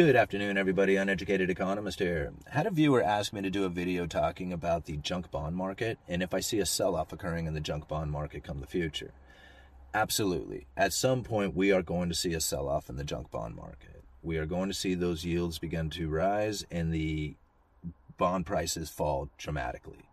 [0.00, 0.94] Good afternoon, everybody.
[0.94, 2.32] Uneducated economist here.
[2.46, 5.98] Had a viewer ask me to do a video talking about the junk bond market
[6.06, 8.66] and if I see a sell off occurring in the junk bond market come the
[8.68, 9.10] future.
[9.92, 10.68] Absolutely.
[10.76, 13.56] At some point, we are going to see a sell off in the junk bond
[13.56, 14.04] market.
[14.22, 17.34] We are going to see those yields begin to rise and the
[18.18, 20.08] bond prices fall dramatically.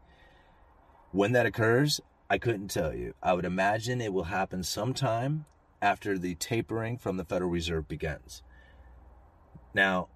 [1.11, 3.13] When that occurs, I couldn't tell you.
[3.21, 5.45] I would imagine it will happen sometime
[5.79, 8.41] after the tapering from the Federal Reserve begins.
[9.75, 10.07] Now,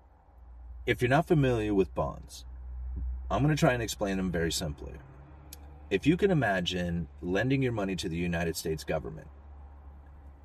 [0.86, 2.46] if you're not familiar with bonds,
[3.30, 4.94] I'm going to try and explain them very simply.
[5.90, 9.28] If you can imagine lending your money to the United States government,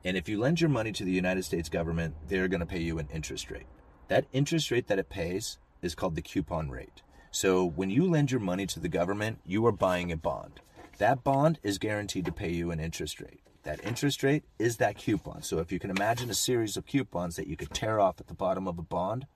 [0.05, 2.81] and if you lend your money to the United States government, they're going to pay
[2.81, 3.69] you an interest rate.
[4.09, 7.03] That interest rate that it pays is called the coupon rate.
[7.31, 10.59] So when you lend your money to the government, you are buying a bond.
[10.99, 13.43] That bond is guaranteed to pay you an interest rate.
[13.65, 15.43] That interest rate is that coupon.
[15.43, 18.27] So if you can imagine a series of coupons that you could tear off at
[18.27, 19.27] the bottom of a bond,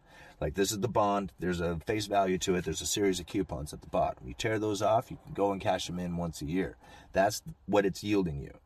[0.41, 3.27] like this is the bond, there's a face value to it, there's a series of
[3.27, 4.29] coupons at the bottom.
[4.29, 6.77] You tear those off, you can go and cash them in once a year.
[7.13, 8.59] That's what it's yielding you.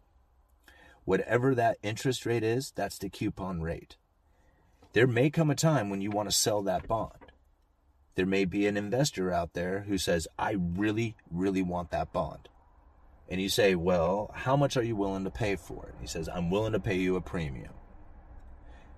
[1.04, 3.96] Whatever that interest rate is, that's the coupon rate.
[4.92, 7.32] There may come a time when you want to sell that bond.
[8.14, 12.48] There may be an investor out there who says, I really, really want that bond.
[13.28, 15.94] And you say, Well, how much are you willing to pay for it?
[16.00, 17.72] He says, I'm willing to pay you a premium.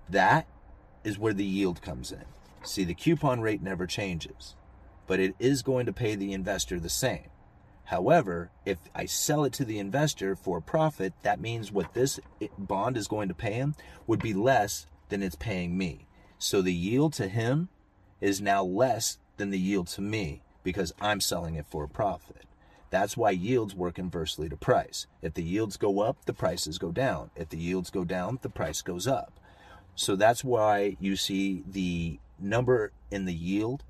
[0.09, 0.47] That
[1.03, 2.25] is where the yield comes in.
[2.63, 4.55] See, the coupon rate never changes,
[5.07, 7.29] but it is going to pay the investor the same.
[7.85, 12.19] However, if I sell it to the investor for a profit, that means what this
[12.57, 13.75] bond is going to pay him
[14.07, 16.07] would be less than it's paying me.
[16.39, 17.69] So the yield to him
[18.19, 22.45] is now less than the yield to me because I'm selling it for a profit.
[22.95, 25.05] That's why yields work inversely to price.
[25.21, 27.29] If the yields go up, the prices go down.
[27.35, 29.37] If the yields go down, the price goes up.
[29.95, 33.83] So that's why you see the number in the yield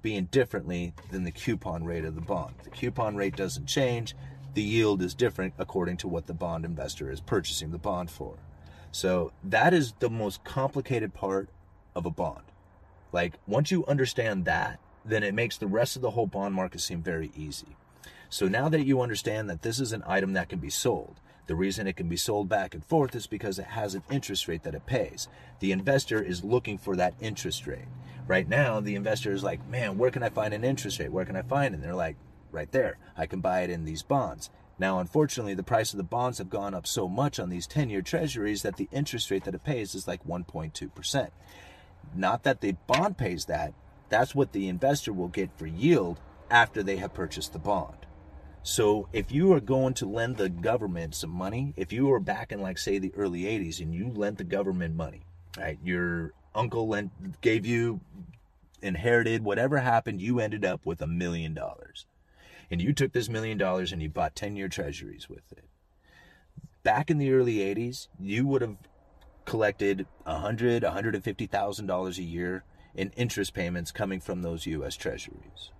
[0.00, 2.54] being differently than the coupon rate of the bond.
[2.62, 4.14] The coupon rate doesn't change.
[4.54, 8.36] The yield is different according to what the bond investor is purchasing the bond for.
[8.92, 11.48] So that is the most complicated part
[11.96, 12.44] of a bond.
[13.10, 16.80] Like once you understand that, then it makes the rest of the whole bond market
[16.80, 17.76] seem very easy.
[18.32, 21.54] So now that you understand that this is an item that can be sold, the
[21.54, 24.62] reason it can be sold back and forth is because it has an interest rate
[24.62, 25.28] that it pays.
[25.60, 27.88] The investor is looking for that interest rate.
[28.26, 31.12] Right now, the investor is like, man, where can I find an interest rate?
[31.12, 31.76] Where can I find it?
[31.76, 32.16] And they're like,
[32.50, 32.96] right there.
[33.18, 34.48] I can buy it in these bonds.
[34.78, 37.90] Now, unfortunately, the price of the bonds have gone up so much on these 10
[37.90, 41.30] year treasuries that the interest rate that it pays is like 1.2%.
[42.14, 43.74] Not that the bond pays that,
[44.08, 46.18] that's what the investor will get for yield
[46.50, 48.01] after they have purchased the bond.
[48.62, 52.52] So if you are going to lend the government some money, if you were back
[52.52, 55.22] in like say the early 80s and you lent the government money,
[55.58, 55.78] right?
[55.82, 58.00] Your uncle lent gave you
[58.80, 62.06] inherited whatever happened, you ended up with a million dollars.
[62.70, 65.64] And you took this million dollars and you bought 10-year treasuries with it.
[66.84, 68.76] Back in the early 80s, you would have
[69.44, 74.20] collected a hundred, a hundred and fifty thousand dollars a year in interest payments coming
[74.20, 75.70] from those US treasuries.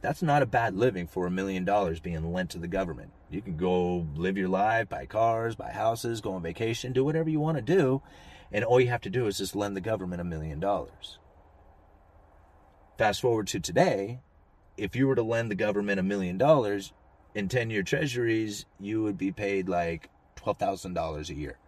[0.00, 3.10] That's not a bad living for a million dollars being lent to the government.
[3.30, 7.28] You can go live your life, buy cars, buy houses, go on vacation, do whatever
[7.28, 8.02] you want to do,
[8.52, 11.18] and all you have to do is just lend the government a million dollars.
[12.96, 14.20] Fast forward to today,
[14.76, 16.92] if you were to lend the government a million dollars
[17.34, 21.58] in 10 year treasuries, you would be paid like $12,000 a year.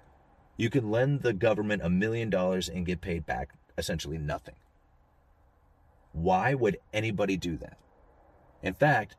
[0.56, 4.56] You can lend the government a million dollars and get paid back essentially nothing.
[6.12, 7.76] Why would anybody do that?
[8.62, 9.16] In fact,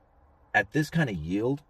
[0.54, 1.62] at this kind of yield,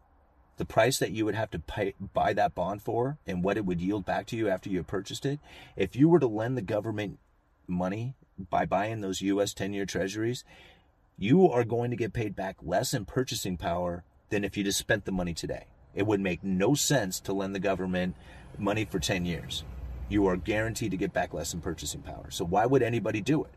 [0.57, 3.65] the price that you would have to pay, buy that bond for and what it
[3.65, 5.39] would yield back to you after you purchased it,
[5.75, 7.19] if you were to lend the government
[7.67, 8.15] money
[8.49, 10.43] by buying those US 10 year treasuries,
[11.17, 14.79] you are going to get paid back less in purchasing power than if you just
[14.79, 15.65] spent the money today.
[15.93, 18.15] It would make no sense to lend the government
[18.57, 19.63] money for 10 years.
[20.09, 22.29] You are guaranteed to get back less in purchasing power.
[22.29, 23.51] So why would anybody do it?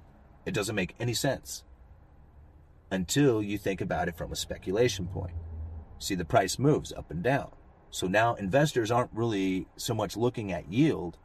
[0.47, 1.65] It doesn't make any sense
[2.91, 5.35] until you think about it from a speculation point.
[5.99, 7.53] See, the price moves up and down.
[7.91, 11.17] So now investors aren't really so much looking at yield,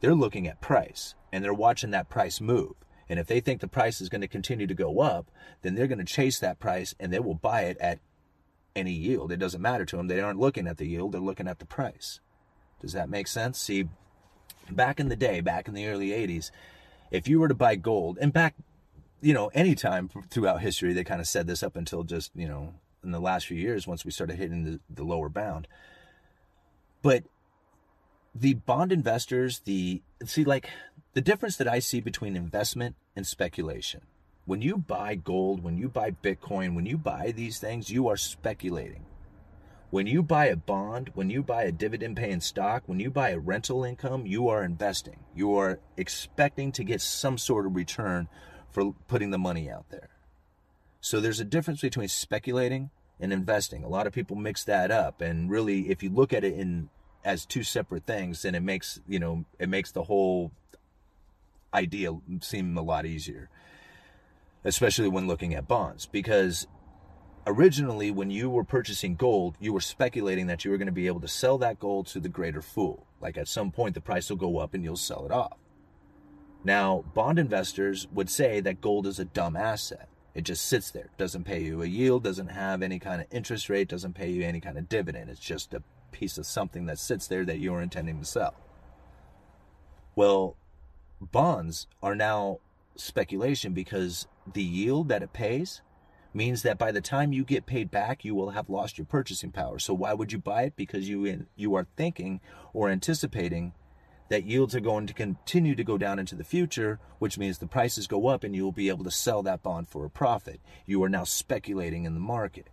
[0.00, 2.74] they're looking at price and they're watching that price move.
[3.08, 5.30] And if they think the price is going to continue to go up,
[5.62, 8.00] then they're going to chase that price and they will buy it at
[8.74, 9.32] any yield.
[9.32, 10.08] It doesn't matter to them.
[10.08, 12.20] They aren't looking at the yield, they're looking at the price.
[12.80, 13.58] Does that make sense?
[13.58, 13.88] See,
[14.70, 16.50] back in the day, back in the early 80s,
[17.10, 18.54] if you were to buy gold, and back
[19.24, 22.74] you know, anytime throughout history, they kind of said this up until just, you know,
[23.02, 25.66] in the last few years once we started hitting the, the lower bound.
[27.00, 27.24] But
[28.34, 30.68] the bond investors, the see like
[31.14, 34.02] the difference that I see between investment and speculation.
[34.44, 38.18] When you buy gold, when you buy Bitcoin, when you buy these things, you are
[38.18, 39.06] speculating.
[39.88, 43.30] When you buy a bond, when you buy a dividend paying stock, when you buy
[43.30, 45.20] a rental income, you are investing.
[45.34, 48.28] You are expecting to get some sort of return
[48.74, 50.10] for putting the money out there.
[51.00, 52.90] So there's a difference between speculating
[53.20, 53.84] and investing.
[53.84, 56.90] A lot of people mix that up and really if you look at it in
[57.24, 60.50] as two separate things, then it makes, you know, it makes the whole
[61.72, 62.10] idea
[62.40, 63.48] seem a lot easier.
[64.64, 66.66] Especially when looking at bonds because
[67.46, 71.06] originally when you were purchasing gold, you were speculating that you were going to be
[71.06, 73.06] able to sell that gold to the greater fool.
[73.20, 75.58] Like at some point the price will go up and you'll sell it off.
[76.64, 80.08] Now, bond investors would say that gold is a dumb asset.
[80.34, 83.68] It just sits there, doesn't pay you a yield, doesn't have any kind of interest
[83.68, 85.30] rate, doesn't pay you any kind of dividend.
[85.30, 88.54] It's just a piece of something that sits there that you're intending to sell.
[90.16, 90.56] Well,
[91.20, 92.58] bonds are now
[92.96, 95.82] speculation because the yield that it pays
[96.32, 99.52] means that by the time you get paid back, you will have lost your purchasing
[99.52, 99.78] power.
[99.78, 100.76] So why would you buy it?
[100.76, 102.40] Because you in, you are thinking
[102.72, 103.72] or anticipating
[104.28, 107.66] that yields are going to continue to go down into the future, which means the
[107.66, 110.60] prices go up and you will be able to sell that bond for a profit.
[110.86, 112.68] You are now speculating in the market.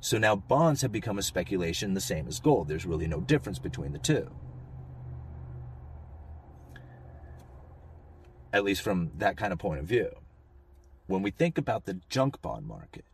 [0.00, 2.68] So now bonds have become a speculation the same as gold.
[2.68, 4.30] There's really no difference between the two.
[8.52, 10.10] At least from that kind of point of view
[11.06, 13.04] when we think about the junk bond market.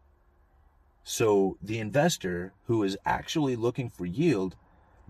[1.04, 4.56] So the investor who is actually looking for yield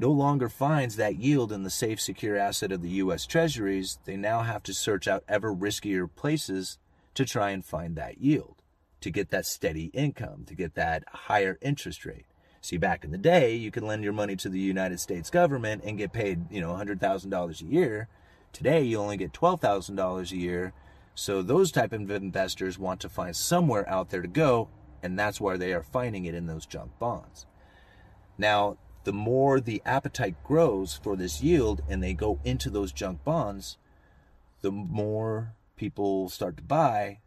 [0.02, 3.24] no longer finds that yield in the safe, secure asset of the U.S.
[3.24, 4.00] Treasuries.
[4.04, 6.78] They now have to search out ever riskier places
[7.14, 8.56] to try and find that yield,
[9.00, 12.26] to get that steady income, to get that higher interest rate.
[12.60, 15.84] See, back in the day, you could lend your money to the United States government
[15.84, 18.08] and get paid, you know, $100,000 a year.
[18.52, 20.72] Today, you only get $12,000 a year
[21.14, 24.68] so those type of investors want to find somewhere out there to go,
[25.00, 27.46] and that's why they are finding it in those junk bonds.
[28.38, 33.24] Now, the more the appetite grows for this yield and they go into those junk
[33.24, 33.76] bonds,
[34.60, 37.18] the more people start to buy,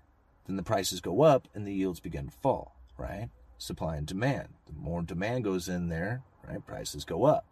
[0.48, 3.30] then the prices go up and the yields begin to fall, right?
[3.58, 4.50] Supply and demand.
[4.66, 7.46] The more demand goes in there, right, prices go up.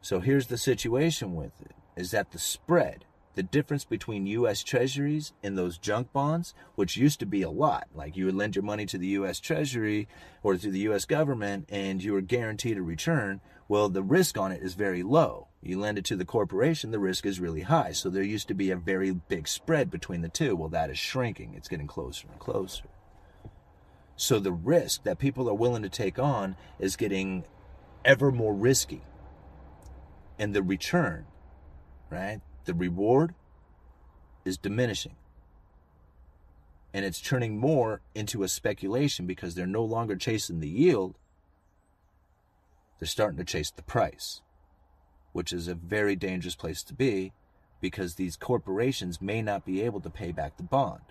[0.00, 4.62] So here's the situation with it is that the spread the difference between U.S.
[4.62, 7.88] Treasuries and those junk bonds, which used to be a lot.
[7.94, 9.40] Like you would lend your money to the U.S.
[9.40, 10.08] Treasury
[10.42, 11.04] or to the U.S.
[11.04, 13.40] government and you were guaranteed a return.
[13.68, 15.48] Well, the risk on it is very low.
[15.62, 17.92] You lend it to the corporation, the risk is really high.
[17.92, 20.56] So there used to be a very big spread between the two.
[20.56, 21.54] Well, that is shrinking.
[21.56, 22.84] It's getting closer and closer.
[24.16, 27.44] So the risk that people are willing to take on is getting
[28.04, 29.02] ever more risky.
[30.38, 31.26] And the return,
[32.10, 32.40] right?
[32.64, 33.34] The reward
[34.44, 35.16] is diminishing.
[36.94, 41.16] And it's turning more into a speculation because they're no longer chasing the yield.
[42.98, 44.42] They're starting to chase the price,
[45.32, 47.32] which is a very dangerous place to be
[47.80, 51.02] because these corporations may not be able to pay back the bond.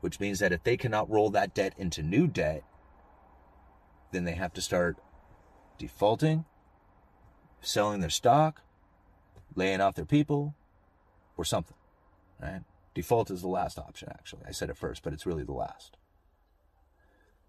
[0.00, 2.62] Which means that if they cannot roll that debt into new debt,
[4.12, 4.96] then they have to start
[5.78, 6.44] defaulting,
[7.60, 8.62] selling their stock,
[9.56, 10.54] laying off their people,
[11.36, 11.76] or something.
[12.40, 12.60] Right?
[12.94, 14.42] Default is the last option, actually.
[14.46, 15.96] I said it first, but it's really the last.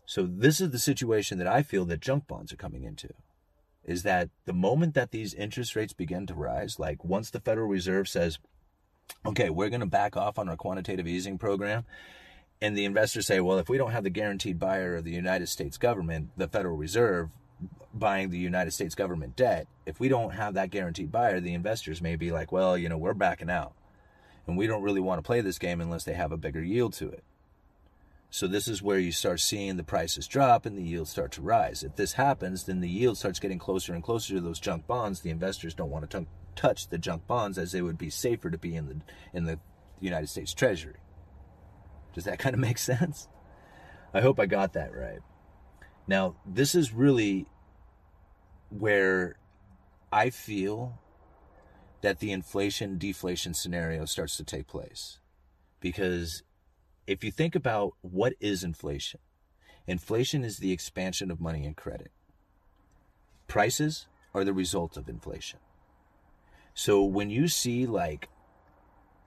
[0.05, 3.09] So this is the situation that I feel that junk bonds are coming into.
[3.85, 7.67] Is that the moment that these interest rates begin to rise, like once the Federal
[7.67, 8.39] Reserve says,
[9.25, 11.85] okay, we're going to back off on our quantitative easing program,
[12.61, 15.47] and the investors say, well, if we don't have the guaranteed buyer of the United
[15.47, 17.29] States government, the Federal Reserve,
[17.93, 22.01] buying the United States government debt, if we don't have that guaranteed buyer, the investors
[22.01, 23.73] may be like, well, you know, we're backing out.
[24.45, 26.93] And we don't really want to play this game unless they have a bigger yield
[26.93, 27.23] to it.
[28.29, 31.41] So this is where you start seeing the prices drop and the yields start to
[31.41, 31.83] rise.
[31.83, 35.21] If this happens, then the yield starts getting closer and closer to those junk bonds.
[35.21, 38.49] The investors don't want to t- touch the junk bonds as they would be safer
[38.49, 38.95] to be in the
[39.33, 39.59] in the
[40.01, 40.99] United States Treasury.
[42.13, 43.29] Does that kind of make sense?
[44.13, 45.19] I hope I got that right.
[46.07, 47.47] Now, this is really
[48.69, 49.37] where
[50.11, 50.99] I feel
[52.01, 55.19] that the inflation deflation scenario starts to take place.
[55.79, 56.43] Because
[57.05, 59.19] if you think about what is inflation,
[59.85, 62.11] inflation is the expansion of money and credit.
[63.47, 65.59] Prices are the result of inflation.
[66.73, 68.29] So when you see like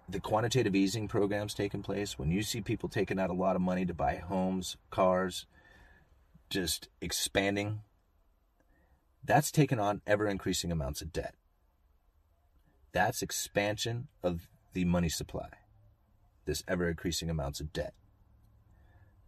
[0.09, 3.63] the quantitative easing programs taking place, when you see people taking out a lot of
[3.63, 5.47] money to buy homes, cars,
[6.51, 7.81] just expanding,
[9.25, 11.35] that's taken on ever increasing amounts of debt.
[12.93, 15.49] That's expansion of the money supply,
[16.45, 17.95] this ever increasing amounts of debt.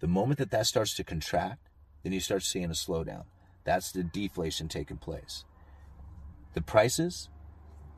[0.00, 1.68] The moment that that starts to contract,
[2.02, 3.24] then you start seeing a slowdown.
[3.64, 5.44] That's the deflation taking place.
[6.54, 7.28] The prices,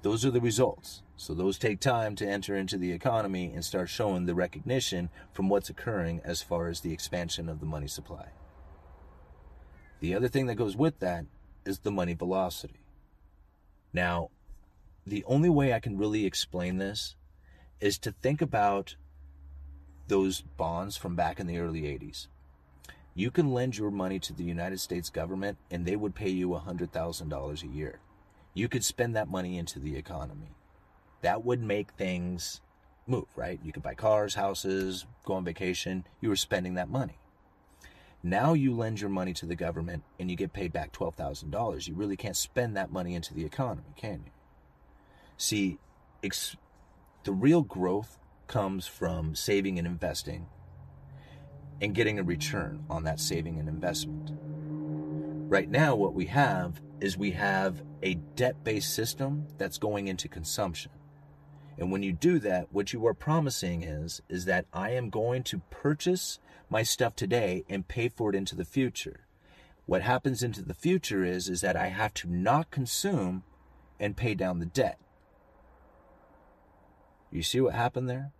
[0.02, 1.02] those are the results.
[1.16, 5.48] So those take time to enter into the economy and start showing the recognition from
[5.48, 8.26] what's occurring as far as the expansion of the money supply.
[10.00, 11.24] The other thing that goes with that
[11.64, 12.80] is the money velocity.
[13.92, 14.30] Now,
[15.06, 17.14] the only way I can really explain this
[17.80, 18.96] is to think about
[20.08, 22.28] those bonds from back in the early 80s.
[23.14, 26.48] You can lend your money to the United States government and they would pay you
[26.48, 28.00] $100,000 a year.
[28.54, 30.56] You could spend that money into the economy.
[31.22, 32.60] That would make things
[33.06, 33.60] move, right?
[33.62, 36.04] You could buy cars, houses, go on vacation.
[36.20, 37.18] You were spending that money.
[38.26, 41.86] Now you lend your money to the government and you get paid back $12,000.
[41.86, 44.32] You really can't spend that money into the economy, can you?
[45.36, 45.78] See,
[46.22, 46.56] ex-
[47.24, 50.46] the real growth comes from saving and investing
[51.82, 54.30] and getting a return on that saving and investment.
[55.50, 60.28] Right now, what we have is we have a debt based system that's going into
[60.28, 60.92] consumption.
[61.76, 65.42] And when you do that, what you are promising is, is that I am going
[65.44, 69.26] to purchase my stuff today and pay for it into the future.
[69.86, 73.42] What happens into the future is, is that I have to not consume
[74.00, 74.98] and pay down the debt.
[77.30, 78.32] You see what happened there?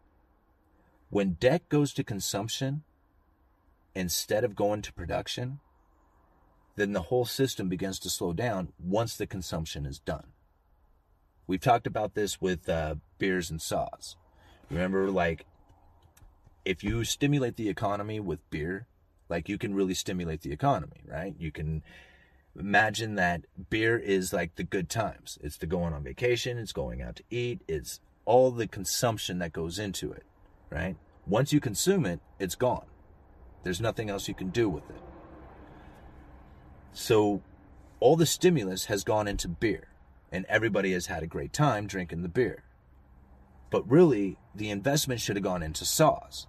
[1.11, 2.83] When debt goes to consumption
[3.95, 5.61] instead of going to production,
[6.77, 10.29] then the whole system begins to slow down once the consumption is done.
[11.47, 14.17] We've talked about this with uh, beers and saws.
[14.71, 15.45] Remember, like,
[16.65, 18.87] if you stimulate the economy with beer,
[19.29, 21.35] like, you can really stimulate the economy, right?
[21.39, 21.83] You can
[22.59, 25.39] imagine that beer is like the good times.
[25.43, 29.53] It's the going on vacation, it's going out to eat, it's all the consumption that
[29.53, 30.25] goes into it,
[30.71, 30.97] right?
[31.27, 32.87] Once you consume it, it's gone.
[33.63, 35.03] There's nothing else you can do with it.
[36.93, 37.43] So
[37.99, 39.89] all the stimulus has gone into beer,
[40.31, 42.65] and everybody has had a great time drinking the beer.
[43.71, 46.47] But really, the investment should have gone into saws.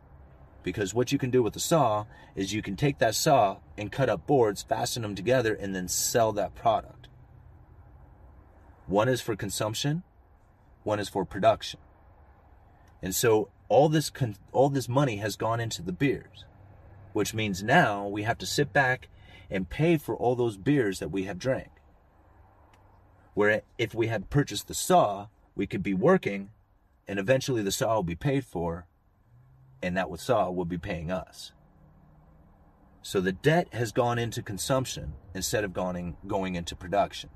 [0.66, 2.06] Because what you can do with a saw
[2.36, 5.88] is you can take that saw and cut up boards, fasten them together, and then
[5.88, 7.08] sell that product.
[8.88, 10.02] One is for consumption,
[10.82, 11.80] one is for production.
[13.00, 16.46] And so all this con- all this money has gone into the beers,
[17.14, 19.10] which means now we have to sit back
[19.52, 21.70] and pay for all those beers that we have drank.
[23.36, 26.50] Where if we had purchased the saw, we could be working
[27.08, 28.88] and eventually the saw will be paid for
[29.82, 31.52] and that saw will be paying us.
[33.02, 37.30] So the debt has gone into consumption instead of going, going into production.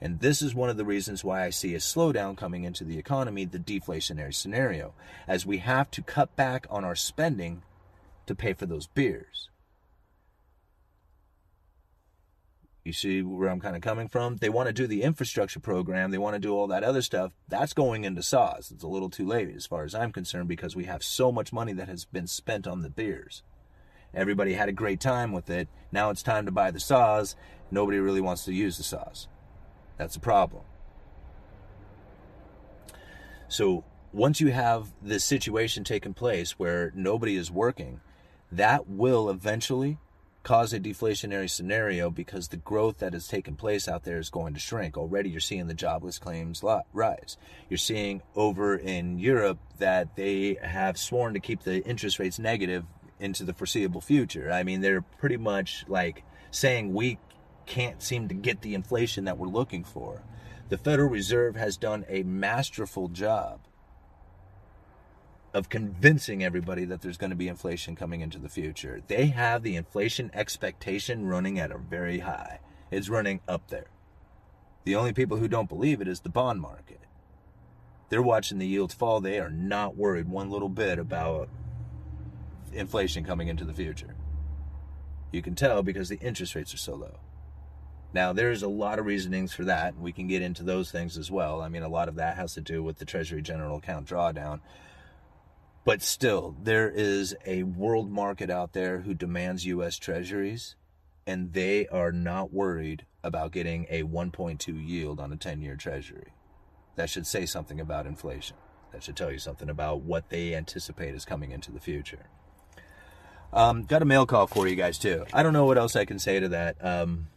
[0.00, 2.98] And this is one of the reasons why I see a slowdown coming into the
[2.98, 4.94] economy, the deflationary scenario,
[5.28, 7.62] as we have to cut back on our spending
[8.26, 9.50] to pay for those beers.
[12.84, 14.36] You see where I'm kind of coming from?
[14.36, 17.32] They want to do the infrastructure program, they want to do all that other stuff.
[17.48, 18.70] That's going into saws.
[18.70, 21.52] It's a little too late as far as I'm concerned because we have so much
[21.52, 23.42] money that has been spent on the beers.
[24.14, 25.68] Everybody had a great time with it.
[25.92, 27.36] Now it's time to buy the saws.
[27.70, 29.28] Nobody really wants to use the saws.
[29.98, 30.62] That's a problem.
[33.48, 38.00] So once you have this situation taking place where nobody is working,
[38.50, 39.98] that will eventually
[40.42, 44.54] cause a deflationary scenario because the growth that has taken place out there is going
[44.54, 44.96] to shrink.
[44.96, 47.36] Already you're seeing the jobless claims rise.
[47.68, 52.84] You're seeing over in Europe that they have sworn to keep the interest rates negative
[53.18, 54.50] into the foreseeable future.
[54.50, 57.18] I mean, they're pretty much like saying we
[57.66, 60.22] can't seem to get the inflation that we're looking for.
[60.70, 63.60] The Federal Reserve has done a masterful job
[65.52, 69.02] of convincing everybody that there's going to be inflation coming into the future.
[69.08, 72.60] They have the inflation expectation running at a very high.
[72.90, 73.88] It's running up there.
[74.84, 77.00] The only people who don't believe it is the bond market.
[78.08, 79.20] They're watching the yields fall.
[79.20, 81.48] They are not worried one little bit about
[82.72, 84.14] inflation coming into the future.
[85.32, 87.18] You can tell because the interest rates are so low.
[88.12, 89.96] Now, there's a lot of reasonings for that.
[89.96, 91.60] We can get into those things as well.
[91.60, 94.60] I mean, a lot of that has to do with the Treasury General Account drawdown.
[95.84, 99.96] But still, there is a world market out there who demands U.S.
[99.96, 100.76] Treasuries,
[101.26, 106.32] and they are not worried about getting a 1.2 yield on a 10 year Treasury.
[106.96, 108.56] That should say something about inflation.
[108.92, 112.26] That should tell you something about what they anticipate is coming into the future.
[113.52, 115.24] Um, got a mail call for you guys, too.
[115.32, 116.76] I don't know what else I can say to that.
[116.84, 117.28] Um,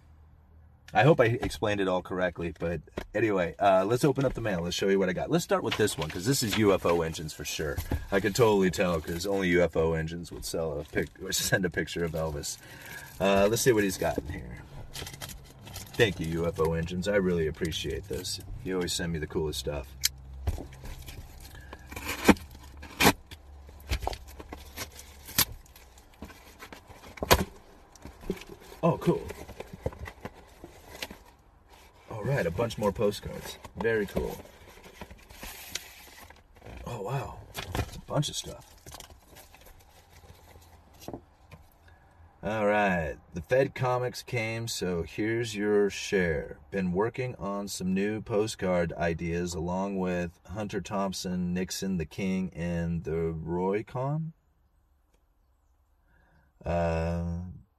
[0.96, 2.82] I hope I explained it all correctly, but
[3.16, 4.62] anyway, uh, let's open up the mail.
[4.62, 5.32] Let's show you what I got.
[5.32, 7.78] Let's start with this one because this is UFO engines for sure.
[8.12, 11.70] I can totally tell because only UFO engines would sell a pic or send a
[11.70, 12.58] picture of Elvis.
[13.20, 14.62] Uh, let's see what he's got in here.
[15.96, 17.08] Thank you, UFO engines.
[17.08, 18.40] I really appreciate this.
[18.64, 19.88] You always send me the coolest stuff.
[28.84, 29.22] Oh, cool.
[32.12, 33.58] All right, a bunch more postcards.
[33.76, 34.38] Very cool.
[36.88, 37.40] Oh, wow.
[37.76, 38.66] It's a bunch of stuff.
[42.42, 46.58] All right, the Fed comics came, so here's your share.
[46.72, 53.04] Been working on some new postcard ideas along with Hunter Thompson, Nixon the King, and
[53.04, 54.32] the Roycon.
[56.66, 57.26] Uh,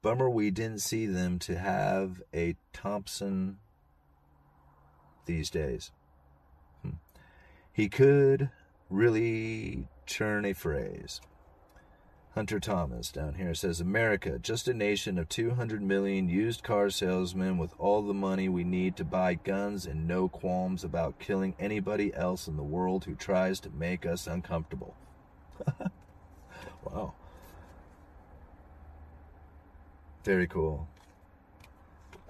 [0.02, 3.60] bummer we didn't see them to have a Thompson
[5.26, 5.90] these days.
[6.82, 6.96] Hmm.
[7.72, 8.50] He could
[8.90, 11.20] really turn a phrase.
[12.34, 17.58] Hunter Thompson down here says America, just a nation of 200 million used car salesmen
[17.58, 22.12] with all the money we need to buy guns and no qualms about killing anybody
[22.12, 24.96] else in the world who tries to make us uncomfortable.
[26.84, 27.14] wow.
[30.24, 30.88] Very cool.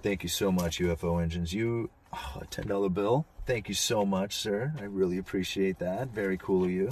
[0.03, 1.51] Thank you so much, UFO Engines.
[1.51, 3.25] You, oh, a $10 bill.
[3.45, 4.73] Thank you so much, sir.
[4.79, 6.09] I really appreciate that.
[6.09, 6.89] Very cool of you.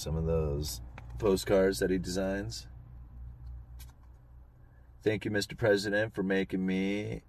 [0.00, 0.80] some of those
[1.18, 2.66] postcards that he designs.
[5.02, 5.56] Thank you, Mr.
[5.56, 7.22] President, for making me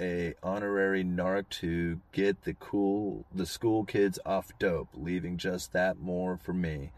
[0.00, 5.98] a honorary narc to get the cool the school kids off dope, leaving just that
[5.98, 6.92] more for me.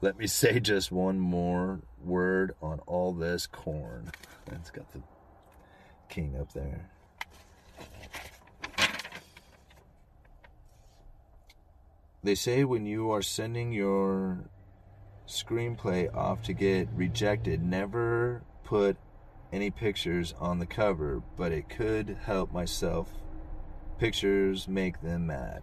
[0.00, 4.10] Let me say just one more word on all this corn.
[4.50, 5.02] It's got the
[6.12, 6.90] king up there.
[12.22, 14.44] They say when you are sending your
[15.26, 18.98] screenplay off to get rejected, never put
[19.52, 23.08] any pictures on the cover, but it could help myself.
[23.98, 25.62] Pictures make them mad.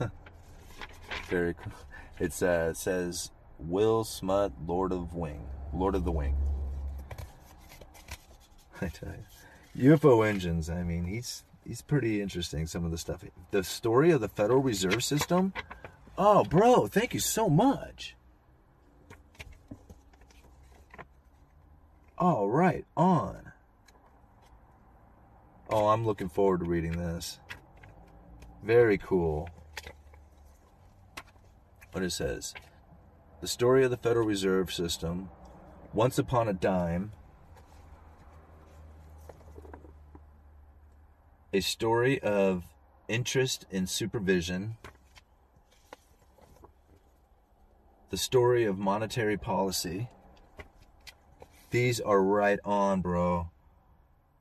[1.28, 1.72] Very cool.
[2.18, 6.36] It's, uh, it says Will Smut, Lord of Wing, Lord of the Wing.
[8.82, 9.12] I tell
[9.74, 10.70] you, UFO engines.
[10.70, 12.66] I mean, he's he's pretty interesting.
[12.66, 13.24] Some of the stuff.
[13.50, 15.52] The story of the Federal Reserve System.
[16.16, 18.16] Oh, bro, thank you so much.
[22.18, 23.52] All right, on.
[25.70, 27.38] Oh, I'm looking forward to reading this.
[28.62, 29.48] Very cool.
[31.92, 32.54] What it says
[33.40, 35.30] The story of the Federal Reserve System.
[35.94, 37.12] Once upon a dime,
[41.52, 42.64] a story of
[43.08, 44.76] interest in supervision,
[48.10, 50.08] the story of monetary policy.
[51.70, 53.50] These are right on, bro.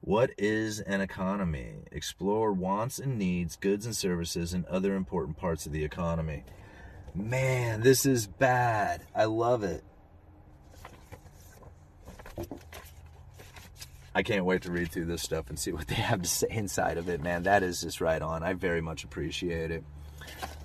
[0.02, 1.84] What is an economy?
[1.92, 6.44] Explore wants and needs, goods and services, and other important parts of the economy.
[7.14, 9.04] Man, this is bad.
[9.14, 9.84] I love it.
[14.20, 16.48] I can't wait to read through this stuff and see what they have to say
[16.50, 17.44] inside of it, man.
[17.44, 18.44] That is just right on.
[18.44, 19.82] I very much appreciate it.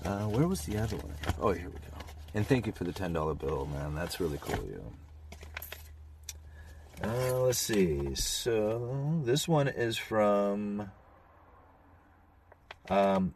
[0.05, 1.15] Uh, where was the other one?
[1.41, 2.05] Oh, here we go.
[2.35, 3.95] And thank you for the $10 bill, man.
[3.95, 4.93] That's really cool you.
[7.05, 8.17] Uh, let's see.
[8.17, 10.91] So, this one is from.
[12.91, 13.35] Um,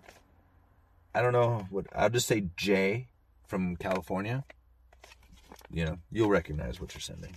[1.15, 1.87] I don't know what.
[1.95, 3.07] I'll just say Jay
[3.47, 4.43] from California.
[5.71, 7.37] You know, you'll recognize what you're sending.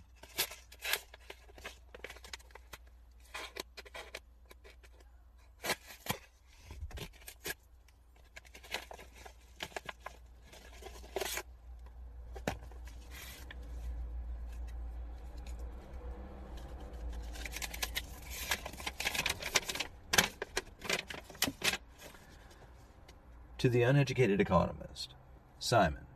[23.62, 25.14] To the uneducated economist,
[25.60, 26.08] Simon,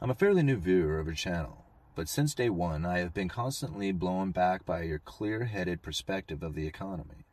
[0.00, 1.64] I'm a fairly new viewer of your channel,
[1.96, 6.44] but since day one I have been constantly blown back by your clear headed perspective
[6.44, 7.26] of the economy.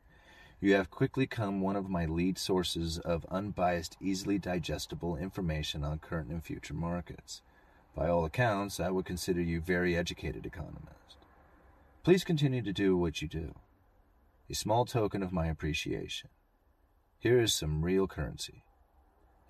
[0.60, 6.00] You have quickly come one of my lead sources of unbiased, easily digestible information on
[6.00, 7.44] current and future markets.
[7.96, 11.18] By all accounts, I would consider you very educated economist.
[12.02, 13.54] Please continue to do what you do.
[14.50, 16.32] A small token of my appreciation.
[17.20, 18.63] Here is some real currency.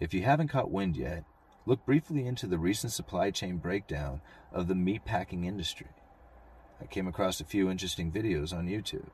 [0.03, 1.23] If you haven't caught wind yet,
[1.65, 4.19] look briefly into the recent supply chain breakdown
[4.51, 5.87] of the meatpacking industry.
[6.81, 9.07] I came across a few interesting videos on YouTube.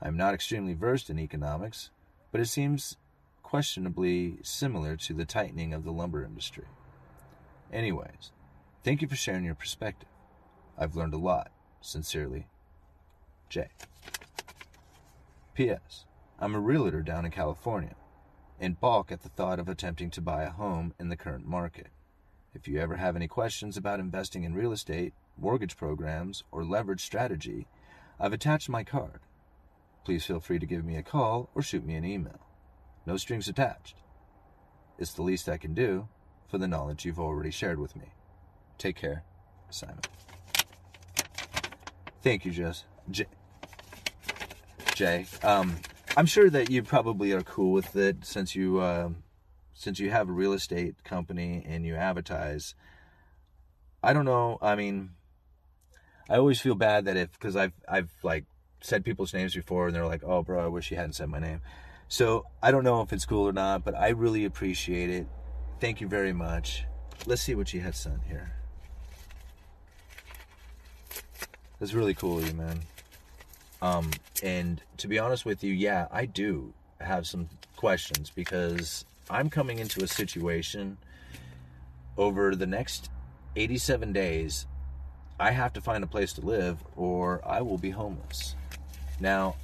[0.00, 1.90] I'm not extremely versed in economics,
[2.30, 2.98] but it seems
[3.42, 6.66] questionably similar to the tightening of the lumber industry.
[7.72, 8.30] Anyways,
[8.84, 10.08] thank you for sharing your perspective.
[10.78, 11.50] I've learned a lot.
[11.80, 12.46] Sincerely,
[13.48, 13.70] Jay.
[15.54, 16.04] P.S.
[16.38, 17.96] I'm a realtor down in California
[18.60, 21.88] and balk at the thought of attempting to buy a home in the current market.
[22.54, 27.04] If you ever have any questions about investing in real estate, mortgage programs, or leverage
[27.04, 27.66] strategy,
[28.18, 29.20] I've attached my card.
[30.04, 32.40] Please feel free to give me a call or shoot me an email.
[33.04, 33.96] No strings attached.
[34.98, 36.08] It's the least I can do
[36.48, 38.06] for the knowledge you've already shared with me.
[38.78, 39.24] Take care,
[39.68, 40.00] Simon.
[42.22, 42.84] Thank you, Jess.
[43.10, 43.26] J-
[44.94, 45.26] Jay.
[45.42, 45.76] Um,
[46.16, 49.10] I'm sure that you probably are cool with it since you uh,
[49.74, 52.74] since you have a real estate company and you advertise.
[54.02, 54.58] I don't know.
[54.62, 55.10] I mean,
[56.30, 58.46] I always feel bad that if because I've I've like
[58.80, 61.38] said people's names before and they're like, "Oh, bro, I wish you hadn't said my
[61.38, 61.60] name."
[62.08, 65.26] So I don't know if it's cool or not, but I really appreciate it.
[65.80, 66.84] Thank you very much.
[67.26, 68.52] Let's see what you had sent here.
[71.78, 72.80] That's really cool of you, man.
[73.82, 74.10] Um,
[74.42, 79.78] and to be honest with you, yeah, I do have some questions because I'm coming
[79.78, 80.98] into a situation
[82.16, 83.10] over the next
[83.54, 84.66] 87 days.
[85.38, 88.54] I have to find a place to live or I will be homeless.
[89.20, 89.56] Now,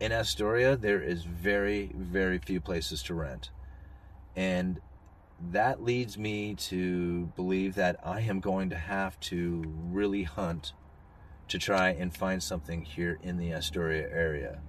[0.00, 3.50] in Astoria, there is very, very few places to rent.
[4.34, 4.80] And
[5.50, 10.72] that leads me to believe that I am going to have to really hunt
[11.50, 14.60] to try and find something here in the Astoria area.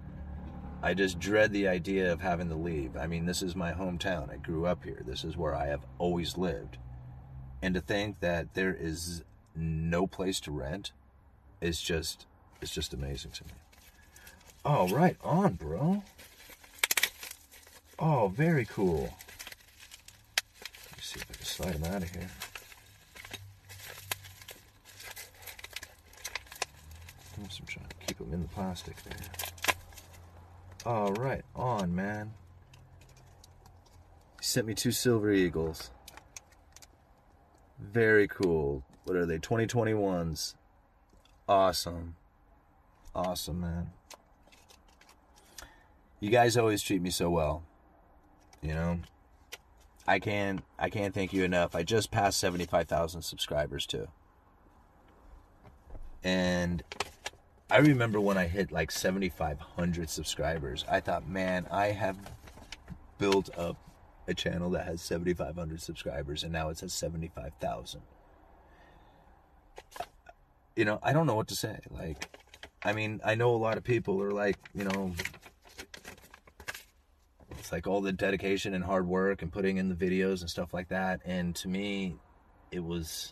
[0.82, 2.98] I just dread the idea of having to leave.
[2.98, 4.32] I mean, this is my hometown.
[4.34, 5.04] I grew up here.
[5.06, 6.80] This is where I have always lived.
[7.62, 9.24] And to think that there is
[9.56, 10.92] no place to rent
[11.62, 12.26] is just
[12.62, 13.52] it's just amazing to me.
[14.66, 16.04] Oh, right on, bro.
[18.00, 19.14] Oh, very cool.
[20.62, 22.30] Let me see if I can slide him out of here.
[27.38, 27.50] I'm
[28.22, 29.18] keep them in the plastic there.
[30.86, 32.34] All right, on, man.
[34.40, 35.92] He sent me two silver eagles.
[37.80, 38.84] Very cool.
[39.06, 39.38] What are they?
[39.38, 40.56] 2021s.
[41.48, 42.16] Awesome.
[43.14, 43.92] Awesome, man.
[46.20, 47.64] You guys always treat me so well.
[48.62, 49.00] You know?
[50.08, 51.76] I can't I can't thank you enough.
[51.76, 54.08] I just passed 75,000 subscribers too.
[56.24, 56.84] And
[57.72, 62.18] I remember when I hit like 7,500 subscribers, I thought, man, I have
[63.18, 63.78] built up
[64.28, 68.02] a channel that has 7,500 subscribers and now it's at 75,000.
[70.76, 71.80] You know, I don't know what to say.
[71.90, 72.38] Like,
[72.84, 75.14] I mean, I know a lot of people are like, you know,
[77.58, 80.74] it's like all the dedication and hard work and putting in the videos and stuff
[80.74, 81.22] like that.
[81.24, 82.18] And to me,
[82.70, 83.32] it was,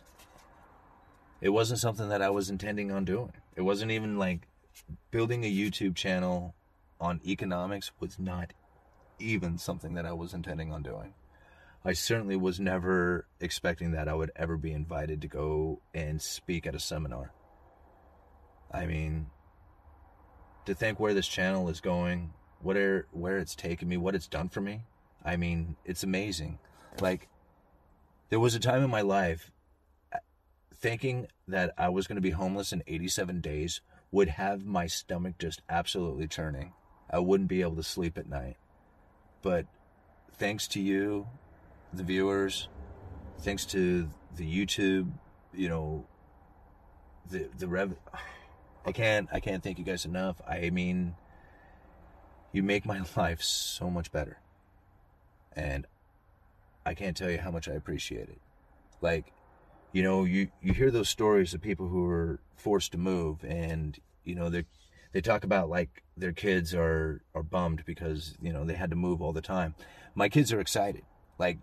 [1.40, 3.32] it wasn't something that I was intending on doing.
[3.56, 4.46] It wasn't even like
[5.10, 6.54] building a YouTube channel
[7.00, 8.52] on economics was not
[9.18, 11.14] even something that I was intending on doing.
[11.84, 16.66] I certainly was never expecting that I would ever be invited to go and speak
[16.66, 17.32] at a seminar.
[18.70, 19.26] I mean,
[20.66, 24.28] to think where this channel is going, what are, where it's taken me, what it's
[24.28, 24.82] done for me.
[25.24, 26.58] I mean, it's amazing.
[27.00, 27.28] Like,
[28.28, 29.50] there was a time in my life
[30.80, 35.38] thinking that I was going to be homeless in 87 days would have my stomach
[35.38, 36.72] just absolutely turning.
[37.10, 38.56] I wouldn't be able to sleep at night.
[39.42, 39.66] But
[40.32, 41.28] thanks to you,
[41.92, 42.68] the viewers,
[43.40, 45.10] thanks to the YouTube,
[45.52, 46.06] you know,
[47.28, 47.94] the the rev
[48.86, 50.40] I can't I can't thank you guys enough.
[50.48, 51.14] I mean
[52.52, 54.38] you make my life so much better.
[55.54, 55.86] And
[56.86, 58.38] I can't tell you how much I appreciate it.
[59.00, 59.32] Like
[59.92, 63.98] you know, you, you hear those stories of people who are forced to move and,
[64.24, 64.64] you know, they
[65.12, 68.96] they talk about like their kids are, are bummed because, you know, they had to
[68.96, 69.74] move all the time.
[70.14, 71.02] My kids are excited.
[71.38, 71.58] Like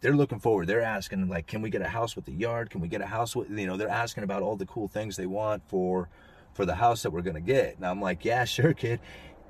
[0.00, 0.66] they're looking forward.
[0.66, 2.70] They're asking like, can we get a house with a yard?
[2.70, 5.16] Can we get a house with, you know, they're asking about all the cool things
[5.16, 6.08] they want for,
[6.54, 7.76] for the house that we're going to get.
[7.76, 9.00] And I'm like, yeah, sure, kid,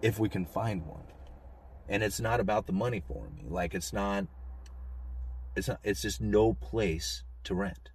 [0.03, 1.05] if we can find one.
[1.89, 3.45] And it's not about the money for me.
[3.49, 4.27] Like it's not,
[5.57, 7.91] it's not, it's just no place to rent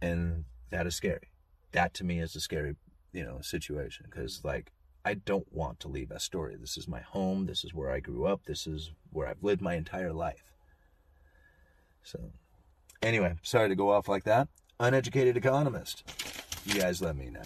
[0.00, 1.30] and that is scary.
[1.72, 2.76] That to me is a scary,
[3.12, 4.72] you know, situation because like
[5.04, 6.58] I don't want to leave Astoria.
[6.58, 7.46] This is my home.
[7.46, 8.44] This is where I grew up.
[8.44, 10.44] This is where I've lived my entire life.
[12.02, 12.18] So,
[13.02, 14.48] anyway, sorry to go off like that.
[14.78, 16.04] Uneducated economist.
[16.64, 17.42] You guys let me know.